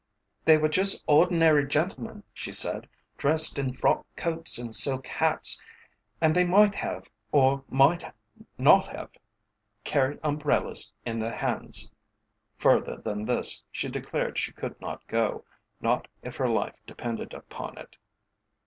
"They 0.45 0.57
were 0.57 0.67
just 0.67 1.03
ordinary 1.05 1.67
gentlemen," 1.67 2.23
she 2.33 2.51
said, 2.51 2.89
"dressed 3.19 3.59
in 3.59 3.75
frock 3.75 4.03
coats 4.15 4.57
and 4.57 4.73
silk 4.75 5.05
hats, 5.05 5.61
and 6.19 6.33
they 6.35 6.43
might 6.43 6.73
have, 6.73 7.07
or 7.31 7.63
might 7.69 8.03
not 8.57 8.87
have, 8.95 9.11
carried 9.83 10.19
umbrellas 10.23 10.91
in 11.05 11.19
their 11.19 11.35
hands." 11.35 11.91
Further 12.57 12.95
than 12.97 13.25
this 13.25 13.63
she 13.71 13.89
declared 13.89 14.39
she 14.39 14.53
could 14.53 14.81
not 14.81 15.05
go, 15.05 15.45
not 15.81 16.07
if 16.23 16.35
her 16.37 16.49
life 16.49 16.79
depended 16.87 17.35
upon 17.35 17.77
it. 17.77 17.95